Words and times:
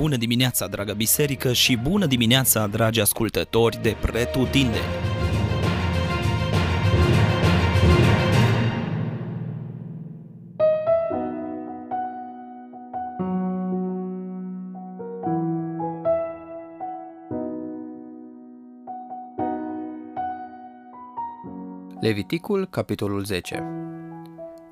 Bună 0.00 0.16
dimineața, 0.16 0.66
dragă 0.66 0.92
biserică, 0.92 1.52
și 1.52 1.76
bună 1.76 2.06
dimineața, 2.06 2.66
dragi 2.66 3.00
ascultători 3.00 3.82
de 3.82 3.96
Pretutindeni! 4.00 4.84
Leviticul, 22.00 22.66
capitolul 22.66 23.24
10 23.24 23.64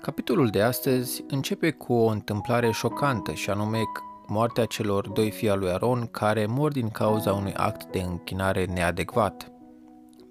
Capitolul 0.00 0.48
de 0.48 0.62
astăzi 0.62 1.24
începe 1.28 1.70
cu 1.70 1.92
o 1.92 2.06
întâmplare 2.06 2.70
șocantă 2.70 3.32
și 3.32 3.50
anume 3.50 3.82
moartea 4.26 4.64
celor 4.64 5.08
doi 5.08 5.30
fii 5.30 5.50
al 5.50 5.58
lui 5.58 5.70
Aron 5.70 6.08
care 6.10 6.46
mor 6.46 6.72
din 6.72 6.88
cauza 6.88 7.32
unui 7.32 7.52
act 7.54 7.92
de 7.92 8.00
închinare 8.00 8.64
neadecvat. 8.64 9.50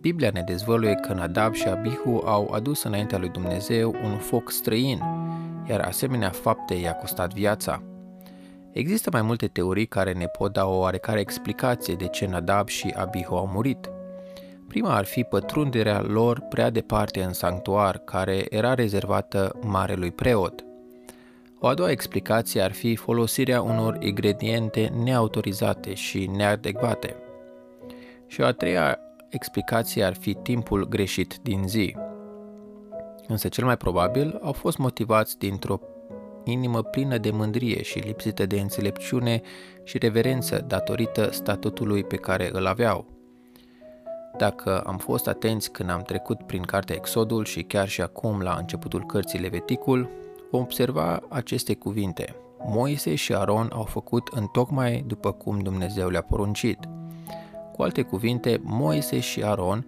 Biblia 0.01 0.29
ne 0.33 0.41
dezvăluie 0.45 0.93
că 0.93 1.13
Nadab 1.13 1.53
și 1.53 1.67
Abihu 1.67 2.21
au 2.25 2.51
adus 2.53 2.83
înaintea 2.83 3.17
lui 3.17 3.29
Dumnezeu 3.29 3.95
un 4.03 4.17
foc 4.17 4.51
străin, 4.51 5.01
iar 5.69 5.79
asemenea 5.79 6.29
fapte 6.29 6.73
i-a 6.73 6.93
costat 6.93 7.33
viața. 7.33 7.81
Există 8.71 9.09
mai 9.11 9.21
multe 9.21 9.47
teorii 9.47 9.85
care 9.85 10.13
ne 10.13 10.25
pot 10.25 10.53
da 10.53 10.65
o 10.65 10.77
oarecare 10.77 11.19
explicație 11.19 11.95
de 11.95 12.07
ce 12.07 12.25
Nadab 12.25 12.67
și 12.67 12.93
Abihu 12.97 13.35
au 13.35 13.47
murit. 13.47 13.89
Prima 14.67 14.95
ar 14.95 15.05
fi 15.05 15.23
pătrunderea 15.23 16.01
lor 16.01 16.39
prea 16.49 16.69
departe 16.69 17.23
în 17.23 17.33
sanctuar, 17.33 17.97
care 17.97 18.45
era 18.49 18.73
rezervată 18.73 19.59
marelui 19.61 20.11
preot. 20.11 20.64
O 21.59 21.67
a 21.67 21.73
doua 21.73 21.91
explicație 21.91 22.61
ar 22.61 22.71
fi 22.71 22.95
folosirea 22.95 23.61
unor 23.61 23.97
ingrediente 23.99 24.93
neautorizate 25.03 25.93
și 25.93 26.29
neadecvate. 26.35 27.15
Și 28.27 28.41
o 28.41 28.45
a 28.45 28.51
treia 28.51 28.99
explicație 29.29 30.03
ar 30.03 30.15
fi 30.15 30.33
timpul 30.33 30.87
greșit 30.87 31.39
din 31.41 31.67
zi. 31.67 31.95
Însă 33.27 33.47
cel 33.47 33.65
mai 33.65 33.77
probabil 33.77 34.39
au 34.41 34.51
fost 34.51 34.77
motivați 34.77 35.37
dintr-o 35.37 35.79
inimă 36.43 36.81
plină 36.83 37.17
de 37.17 37.31
mândrie 37.31 37.81
și 37.81 37.99
lipsită 37.99 38.45
de 38.45 38.59
înțelepciune 38.59 39.41
și 39.83 39.97
reverență 39.97 40.65
datorită 40.67 41.31
statutului 41.31 42.03
pe 42.03 42.15
care 42.15 42.49
îl 42.51 42.65
aveau. 42.65 43.05
Dacă 44.37 44.79
am 44.79 44.97
fost 44.97 45.27
atenți 45.27 45.71
când 45.71 45.89
am 45.89 46.01
trecut 46.01 46.43
prin 46.43 46.61
cartea 46.61 46.95
Exodul 46.95 47.45
și 47.45 47.63
chiar 47.63 47.87
și 47.87 48.01
acum 48.01 48.41
la 48.41 48.55
începutul 48.59 49.05
cărții 49.05 49.39
Leviticul, 49.39 50.09
vom 50.55 50.63
observa 50.63 51.21
aceste 51.29 51.73
cuvinte. 51.73 52.35
Moise 52.65 53.15
și 53.15 53.33
Aron 53.33 53.69
au 53.73 53.83
făcut 53.83 54.27
în 54.27 54.45
tocmai 54.45 55.03
după 55.07 55.31
cum 55.31 55.59
Dumnezeu 55.59 56.09
le-a 56.09 56.21
poruncit. 56.21 56.79
Cu 57.73 57.81
alte 57.81 58.01
cuvinte, 58.01 58.61
Moise 58.63 59.19
și 59.19 59.43
Aron 59.43 59.87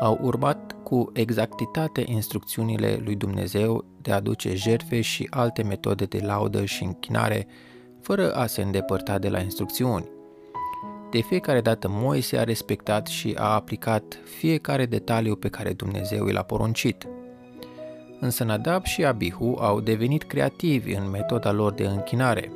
au 0.00 0.18
urmat 0.22 0.76
cu 0.82 1.10
exactitate 1.12 2.04
instrucțiunile 2.06 3.00
lui 3.04 3.14
Dumnezeu 3.14 3.84
de 4.02 4.12
a 4.12 4.14
aduce 4.14 4.54
jertfe 4.54 5.00
și 5.00 5.26
alte 5.30 5.62
metode 5.62 6.04
de 6.04 6.20
laudă 6.22 6.64
și 6.64 6.84
închinare, 6.84 7.46
fără 8.00 8.34
a 8.34 8.46
se 8.46 8.62
îndepărta 8.62 9.18
de 9.18 9.28
la 9.28 9.40
instrucțiuni. 9.40 10.08
De 11.10 11.20
fiecare 11.20 11.60
dată 11.60 11.88
Moise 11.90 12.38
a 12.38 12.44
respectat 12.44 13.06
și 13.06 13.34
a 13.38 13.54
aplicat 13.54 14.18
fiecare 14.38 14.86
detaliu 14.86 15.36
pe 15.36 15.48
care 15.48 15.72
Dumnezeu 15.72 16.24
l-a 16.24 16.42
poruncit. 16.42 17.06
Însă 18.24 18.44
Nadab 18.44 18.84
și 18.84 19.04
Abihu 19.04 19.56
au 19.60 19.80
devenit 19.80 20.22
creativi 20.22 20.94
în 20.94 21.10
metoda 21.10 21.52
lor 21.52 21.72
de 21.72 21.86
închinare, 21.86 22.52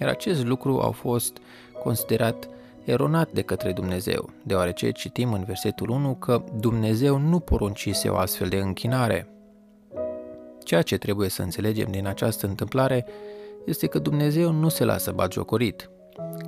iar 0.00 0.08
acest 0.08 0.44
lucru 0.44 0.80
a 0.80 0.90
fost 0.90 1.36
considerat 1.82 2.48
eronat 2.84 3.32
de 3.32 3.42
către 3.42 3.72
Dumnezeu, 3.72 4.30
deoarece 4.42 4.90
citim 4.90 5.32
în 5.32 5.44
versetul 5.44 5.88
1 5.88 6.14
că 6.14 6.44
Dumnezeu 6.60 7.18
nu 7.18 7.38
poruncise 7.38 8.08
o 8.08 8.16
astfel 8.16 8.48
de 8.48 8.56
închinare. 8.56 9.28
Ceea 10.64 10.82
ce 10.82 10.96
trebuie 10.96 11.28
să 11.28 11.42
înțelegem 11.42 11.90
din 11.90 12.06
această 12.06 12.46
întâmplare 12.46 13.06
este 13.66 13.86
că 13.86 13.98
Dumnezeu 13.98 14.52
nu 14.52 14.68
se 14.68 14.84
lasă 14.84 15.12
bagiocorit. 15.12 15.90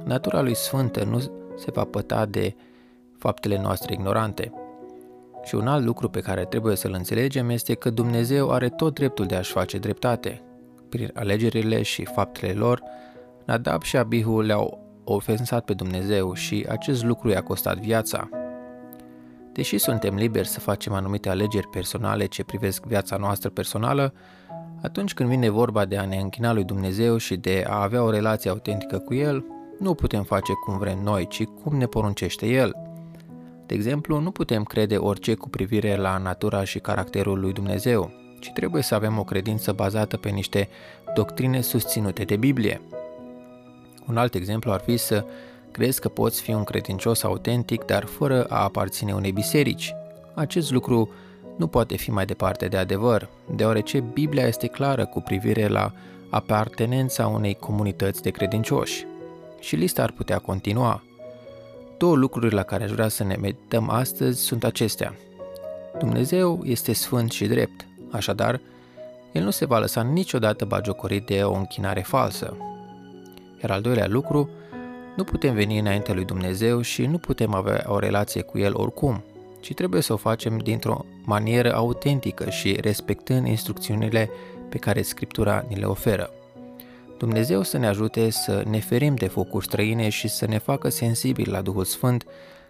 Natura 0.05 0.41
lui 0.41 0.55
sfântă 0.55 1.05
nu 1.05 1.19
se 1.57 1.71
va 1.73 1.85
păta 1.85 2.27
de 2.27 2.55
faptele 3.19 3.61
noastre 3.61 3.93
ignorante. 3.93 4.53
Și 5.45 5.55
un 5.55 5.67
alt 5.67 5.85
lucru 5.85 6.09
pe 6.09 6.21
care 6.21 6.45
trebuie 6.45 6.77
să-l 6.77 6.93
înțelegem 6.93 7.49
este 7.49 7.75
că 7.75 7.91
Dumnezeu 7.91 8.51
are 8.51 8.69
tot 8.69 8.95
dreptul 8.95 9.27
de 9.27 9.35
a-și 9.35 9.53
face 9.53 9.79
dreptate. 9.79 10.43
Prin 10.89 11.11
alegerile 11.15 11.83
și 11.83 12.05
faptele 12.05 12.53
lor, 12.53 12.83
Nadab 13.45 13.83
și 13.83 13.97
Abihu 13.97 14.41
le-au 14.41 14.79
ofensat 15.05 15.65
pe 15.65 15.75
Dumnezeu 15.75 16.35
și 16.35 16.67
acest 16.69 17.05
lucru 17.05 17.29
i-a 17.29 17.43
costat 17.43 17.79
viața. 17.79 18.29
Deși 19.53 19.79
suntem 19.79 20.15
liberi 20.15 20.49
să 20.49 20.61
facem 20.61 20.93
anumite 20.93 21.29
alegeri 21.29 21.69
personale 21.69 22.27
ce 22.27 22.45
privesc 22.45 22.85
viața 22.85 23.17
noastră 23.17 23.51
personală, 23.51 24.13
atunci 24.83 25.15
când 25.15 25.29
vine 25.29 25.49
vorba 25.49 25.85
de 25.85 25.97
a 25.97 26.05
ne 26.05 26.17
închina 26.17 26.53
lui 26.53 26.65
Dumnezeu 26.65 27.17
și 27.17 27.37
de 27.37 27.65
a 27.69 27.83
avea 27.83 28.03
o 28.03 28.11
relație 28.11 28.51
autentică 28.51 28.99
cu 28.99 29.15
El, 29.15 29.45
nu 29.79 29.95
putem 29.95 30.23
face 30.23 30.53
cum 30.53 30.79
vrem 30.79 30.99
noi, 31.03 31.27
ci 31.27 31.45
cum 31.45 31.77
ne 31.77 31.87
poruncește 31.87 32.47
El. 32.47 32.77
De 33.67 33.75
exemplu, 33.75 34.19
nu 34.19 34.31
putem 34.31 34.63
crede 34.63 34.97
orice 34.97 35.35
cu 35.35 35.49
privire 35.49 35.97
la 35.97 36.19
natura 36.19 36.65
și 36.65 36.79
caracterul 36.79 37.41
lui 37.41 37.53
Dumnezeu, 37.53 38.11
ci 38.39 38.51
trebuie 38.55 38.83
să 38.83 38.95
avem 38.95 39.19
o 39.19 39.25
credință 39.25 39.73
bazată 39.73 40.17
pe 40.17 40.29
niște 40.29 40.69
doctrine 41.15 41.61
susținute 41.61 42.25
de 42.25 42.37
Biblie. 42.37 42.81
Un 44.07 44.17
alt 44.17 44.35
exemplu 44.35 44.73
ar 44.73 44.81
fi 44.81 44.97
să 44.97 45.25
crezi 45.71 46.01
că 46.01 46.09
poți 46.09 46.43
fi 46.43 46.51
un 46.51 46.65
credincios 46.65 47.23
autentic, 47.23 47.85
dar 47.85 48.05
fără 48.05 48.45
a 48.45 48.63
aparține 48.63 49.13
unei 49.13 49.33
biserici. 49.33 49.95
Acest 50.35 50.71
lucru 50.71 51.11
nu 51.57 51.67
poate 51.67 51.97
fi 51.97 52.11
mai 52.11 52.27
departe 52.27 52.67
de 52.67 52.77
adevăr, 52.77 53.29
deoarece 53.55 54.01
Biblia 54.01 54.47
este 54.47 54.67
clară 54.67 55.07
cu 55.07 55.21
privire 55.21 55.69
la 55.69 55.93
apartenența 56.31 57.27
unei 57.27 57.55
comunități 57.55 58.23
de 58.23 58.31
credincioși 58.31 59.07
și 59.61 59.77
lista 59.77 60.03
ar 60.03 60.11
putea 60.11 60.39
continua. 60.39 61.03
Două 62.05 62.17
lucruri 62.17 62.55
la 62.55 62.63
care 62.63 62.85
aș 62.85 62.91
vrea 62.91 63.09
să 63.09 63.25
ne 63.25 63.37
medităm 63.41 63.91
astăzi 63.91 64.41
sunt 64.41 64.65
acestea. 64.65 65.15
Dumnezeu 65.99 66.61
este 66.65 66.93
sfânt 66.93 67.31
și 67.31 67.47
drept, 67.47 67.87
așadar, 68.11 68.61
El 69.33 69.43
nu 69.43 69.51
se 69.51 69.65
va 69.65 69.79
lăsa 69.79 70.03
niciodată 70.03 70.65
bagiocorit 70.65 71.27
de 71.27 71.43
o 71.43 71.55
închinare 71.55 72.01
falsă. 72.01 72.57
Iar 73.63 73.71
al 73.71 73.81
doilea 73.81 74.07
lucru, 74.07 74.51
nu 75.17 75.25
putem 75.25 75.55
veni 75.55 75.79
înainte 75.79 76.13
lui 76.13 76.25
Dumnezeu 76.25 76.81
și 76.81 77.07
nu 77.07 77.19
putem 77.19 77.55
avea 77.55 77.85
o 77.87 77.99
relație 77.99 78.43
cu 78.43 78.59
El 78.59 78.75
oricum, 78.75 79.25
ci 79.61 79.75
trebuie 79.75 80.03
să 80.03 80.13
o 80.13 80.17
facem 80.17 80.59
dintr-o 80.59 81.05
manieră 81.25 81.75
autentică 81.75 82.51
și 82.51 82.79
respectând 82.81 83.47
instrucțiunile 83.47 84.31
pe 84.69 84.79
care 84.79 85.03
Scriptura 85.03 85.65
ni 85.69 85.77
le 85.77 85.85
oferă. 85.85 86.31
Dumnezeu 87.19 87.63
să 87.63 87.79
ne 87.79 87.87
ajute 87.87 88.31
să 88.31 88.63
ne 88.67 88.79
ferim 88.79 89.15
de 89.15 89.27
focuri 89.27 89.65
străine 89.65 90.09
și 90.09 90.29
să 90.29 90.47
ne 90.47 90.59
facă 90.59 90.89
sensibili 90.89 91.51
la 91.51 91.61
Duhul 91.61 91.85
Sfânt, 91.85 92.25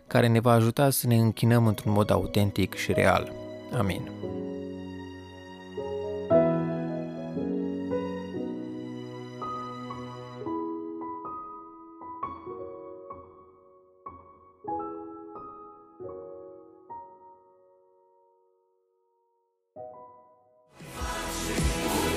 care 0.06 0.28
ne 0.28 0.40
va 0.40 0.52
ajuta 0.52 0.90
să 0.90 1.06
ne 1.06 1.16
închinăm 1.16 1.66
într-un 1.66 1.92
mod 1.92 2.10
autentic 2.10 2.74
și 2.74 2.92
real. 2.92 3.32
Amin. 3.72 4.10